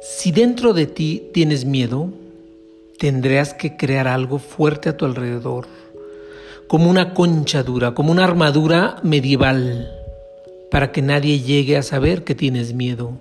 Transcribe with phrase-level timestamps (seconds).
[0.00, 2.08] Si dentro de ti tienes miedo,
[2.98, 5.66] tendrás que crear algo fuerte a tu alrededor,
[6.68, 9.92] como una concha dura, como una armadura medieval,
[10.70, 13.12] para que nadie llegue a saber que tienes miedo.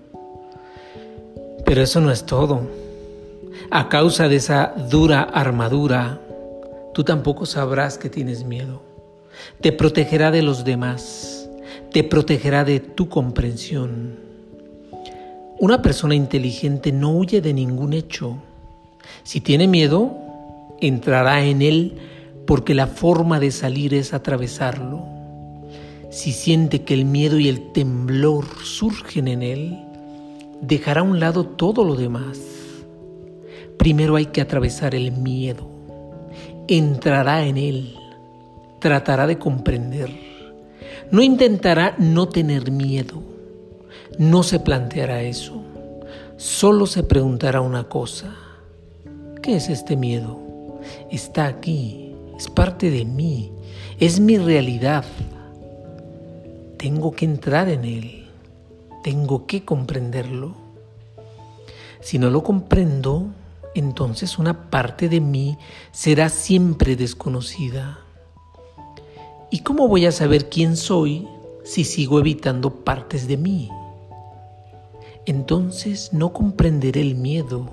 [1.65, 2.61] Pero eso no es todo.
[3.71, 6.21] A causa de esa dura armadura,
[6.93, 8.81] tú tampoco sabrás que tienes miedo.
[9.59, 11.49] Te protegerá de los demás,
[11.91, 14.28] te protegerá de tu comprensión
[15.59, 18.37] una persona inteligente no huye de ningún hecho.
[19.23, 20.15] Si tiene miedo,
[20.79, 21.97] entrará en él
[22.47, 25.03] porque la forma de salir es atravesarlo.
[26.09, 29.77] Si siente que el miedo y el temblor surgen en él,
[30.61, 32.39] dejará a un lado todo lo demás.
[33.77, 35.69] Primero hay que atravesar el miedo.
[36.69, 37.95] Entrará en él.
[38.79, 40.09] Tratará de comprender.
[41.11, 43.38] No intentará no tener miedo
[44.19, 45.63] no se planteará eso.
[46.35, 48.35] Solo se preguntará una cosa.
[49.41, 50.37] ¿Qué es este miedo?
[51.09, 53.53] Está aquí, es parte de mí,
[53.97, 55.05] es mi realidad.
[56.77, 58.27] Tengo que entrar en él,
[59.03, 60.53] tengo que comprenderlo.
[62.01, 63.27] Si no lo comprendo,
[63.73, 65.57] entonces una parte de mí
[65.93, 67.99] será siempre desconocida.
[69.49, 71.25] ¿Y cómo voy a saber quién soy
[71.63, 73.69] si sigo evitando partes de mí?
[75.29, 77.69] Entonces no comprenderé el miedo,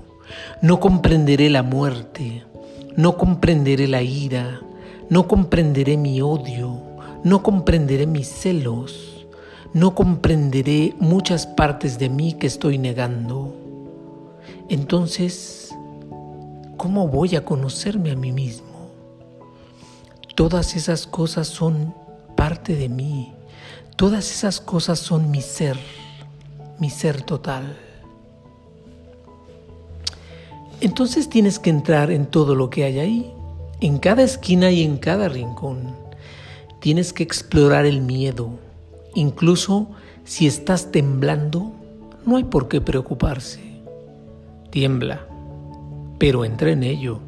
[0.61, 2.43] no comprenderé la muerte,
[2.95, 4.61] no comprenderé la ira,
[5.09, 6.79] no comprenderé mi odio,
[7.23, 9.25] no comprenderé mis celos,
[9.73, 13.55] no comprenderé muchas partes de mí que estoy negando.
[14.69, 15.75] Entonces,
[16.77, 18.91] ¿cómo voy a conocerme a mí mismo?
[20.35, 21.95] Todas esas cosas son
[22.35, 23.33] parte de mí,
[23.95, 25.77] todas esas cosas son mi ser
[26.79, 27.77] mi ser total.
[30.79, 33.33] Entonces tienes que entrar en todo lo que hay ahí,
[33.81, 35.95] en cada esquina y en cada rincón.
[36.79, 38.51] Tienes que explorar el miedo.
[39.15, 39.87] Incluso
[40.23, 41.71] si estás temblando,
[42.25, 43.59] no hay por qué preocuparse.
[44.69, 45.25] Tiembla,
[46.19, 47.21] pero entra en ello.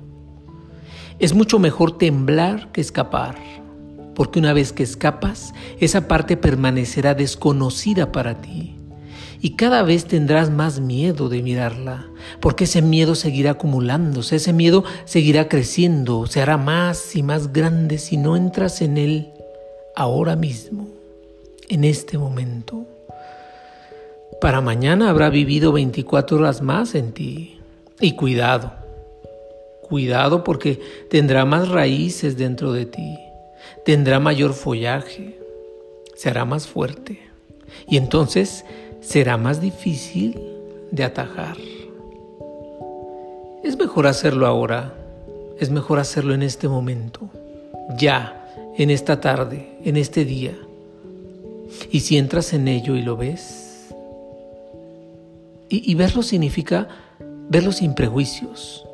[1.18, 3.36] Es mucho mejor temblar que escapar,
[4.14, 8.79] porque una vez que escapas, esa parte permanecerá desconocida para ti
[9.42, 12.08] y cada vez tendrás más miedo de mirarla,
[12.40, 17.98] porque ese miedo seguirá acumulándose, ese miedo seguirá creciendo, se hará más y más grande
[17.98, 19.30] si no entras en él
[19.96, 20.88] ahora mismo,
[21.70, 22.86] en este momento.
[24.42, 27.60] Para mañana habrá vivido 24 horas más en ti.
[28.02, 28.72] Y cuidado,
[29.82, 30.80] cuidado porque
[31.10, 33.20] tendrá más raíces dentro de ti,
[33.84, 35.38] tendrá mayor follaje,
[36.16, 37.20] se hará más fuerte.
[37.90, 38.64] Y entonces
[39.02, 40.40] será más difícil
[40.92, 41.58] de atajar.
[43.64, 44.94] Es mejor hacerlo ahora,
[45.60, 47.30] es mejor hacerlo en este momento,
[47.98, 48.36] ya,
[48.78, 50.58] en esta tarde, en este día.
[51.92, 53.70] Y si entras en ello y lo ves,
[55.72, 56.88] y, verlo significa
[57.48, 58.86] verlo sin prejuicios.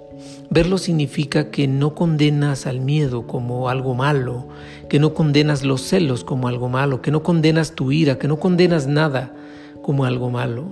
[0.50, 4.48] Verlo significa que no condenas al miedo como algo malo,
[4.90, 8.40] que no condenas los celos como algo malo, que no condenas tu ira, que no
[8.40, 9.34] condenas nada,
[9.86, 10.66] como algo malo.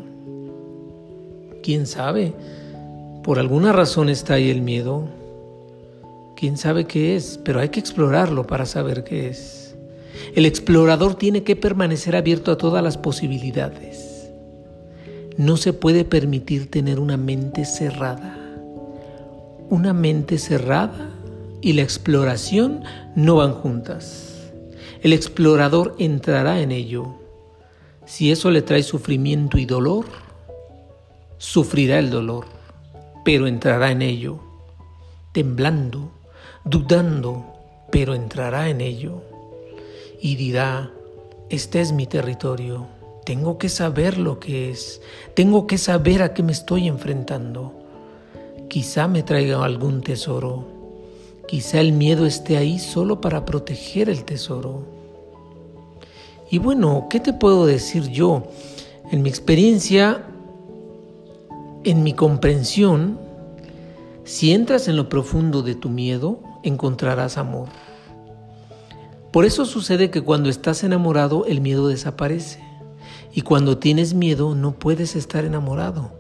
[1.62, 2.34] ¿Quién sabe?
[3.24, 5.04] Por alguna razón está ahí el miedo.
[6.36, 7.40] ¿Quién sabe qué es?
[7.46, 9.76] Pero hay que explorarlo para saber qué es.
[10.34, 14.32] El explorador tiene que permanecer abierto a todas las posibilidades.
[15.38, 18.36] No se puede permitir tener una mente cerrada.
[19.70, 21.12] Una mente cerrada
[21.62, 22.82] y la exploración
[23.16, 24.50] no van juntas.
[25.04, 27.23] El explorador entrará en ello
[28.06, 30.06] si eso le trae sufrimiento y dolor,
[31.38, 32.46] sufrirá el dolor,
[33.24, 34.40] pero entrará en ello,
[35.32, 36.12] temblando,
[36.66, 37.46] dudando,
[37.92, 39.22] pero entrará en ello
[40.22, 40.92] y dirá,
[41.50, 42.88] este es mi territorio,
[43.26, 45.02] tengo que saber lo que es,
[45.34, 47.74] tengo que saber a qué me estoy enfrentando.
[48.70, 50.66] Quizá me traiga algún tesoro,
[51.48, 55.03] quizá el miedo esté ahí solo para proteger el tesoro
[56.54, 58.44] y bueno, ¿qué te puedo decir yo?
[59.10, 60.24] En mi experiencia,
[61.84, 63.18] en mi comprensión,
[64.24, 67.70] si entras en lo profundo de tu miedo, encontrarás amor.
[69.32, 72.64] Por eso sucede que cuando estás enamorado, el miedo desaparece.
[73.34, 76.12] Y cuando tienes miedo, no puedes estar enamorado.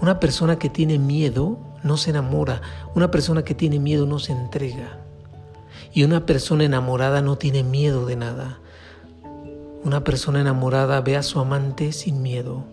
[0.00, 2.62] Una persona que tiene miedo no se enamora.
[2.94, 5.00] Una persona que tiene miedo no se entrega.
[5.92, 8.60] Y una persona enamorada no tiene miedo de nada.
[9.82, 12.64] Una persona enamorada ve a su amante sin miedo,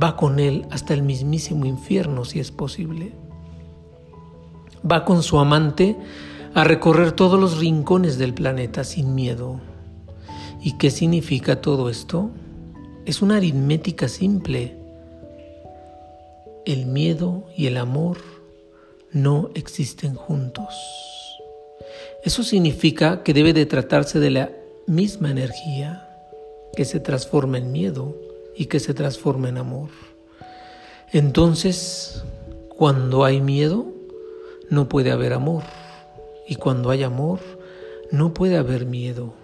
[0.00, 3.12] va con él hasta el mismísimo infierno si es posible.
[4.88, 5.96] Va con su amante
[6.54, 9.60] a recorrer todos los rincones del planeta sin miedo.
[10.62, 12.30] ¿Y qué significa todo esto?
[13.04, 14.76] Es una aritmética simple.
[16.64, 18.18] El miedo y el amor
[19.12, 20.74] no existen juntos.
[22.22, 24.50] Eso significa que debe de tratarse de la
[24.86, 26.08] misma energía
[26.74, 28.16] que se transforma en miedo
[28.56, 29.90] y que se transforma en amor.
[31.12, 32.24] Entonces,
[32.68, 33.86] cuando hay miedo,
[34.70, 35.62] no puede haber amor.
[36.48, 37.40] Y cuando hay amor,
[38.10, 39.34] no puede haber miedo.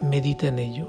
[0.00, 0.86] Medita en ello.